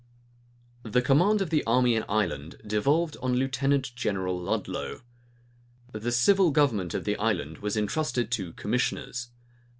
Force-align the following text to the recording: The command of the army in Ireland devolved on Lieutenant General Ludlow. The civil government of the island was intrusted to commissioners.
The 0.81 1.03
command 1.03 1.43
of 1.43 1.51
the 1.51 1.63
army 1.65 1.93
in 1.95 2.03
Ireland 2.09 2.55
devolved 2.65 3.17
on 3.21 3.35
Lieutenant 3.35 3.93
General 3.93 4.35
Ludlow. 4.35 5.01
The 5.93 6.11
civil 6.11 6.49
government 6.49 6.95
of 6.95 7.03
the 7.03 7.17
island 7.17 7.59
was 7.59 7.77
intrusted 7.77 8.31
to 8.31 8.53
commissioners. 8.53 9.29